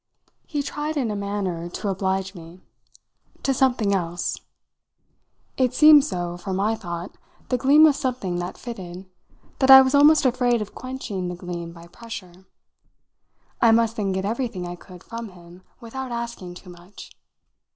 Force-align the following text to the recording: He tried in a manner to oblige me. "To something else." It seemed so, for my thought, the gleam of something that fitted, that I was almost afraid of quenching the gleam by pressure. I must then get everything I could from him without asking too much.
He 0.47 0.63
tried 0.63 0.97
in 0.97 1.11
a 1.11 1.15
manner 1.15 1.69
to 1.69 1.89
oblige 1.89 2.33
me. 2.33 2.61
"To 3.43 3.53
something 3.53 3.93
else." 3.93 4.35
It 5.57 5.75
seemed 5.75 6.03
so, 6.03 6.37
for 6.37 6.53
my 6.53 6.75
thought, 6.75 7.19
the 7.49 7.57
gleam 7.59 7.85
of 7.85 7.95
something 7.95 8.37
that 8.39 8.57
fitted, 8.57 9.05
that 9.59 9.69
I 9.69 9.81
was 9.83 9.93
almost 9.93 10.25
afraid 10.25 10.59
of 10.59 10.73
quenching 10.73 11.27
the 11.27 11.35
gleam 11.35 11.71
by 11.71 11.85
pressure. 11.85 12.47
I 13.61 13.69
must 13.69 13.95
then 13.95 14.11
get 14.11 14.25
everything 14.25 14.65
I 14.67 14.75
could 14.75 15.03
from 15.03 15.29
him 15.29 15.61
without 15.79 16.11
asking 16.11 16.55
too 16.55 16.71
much. 16.71 17.11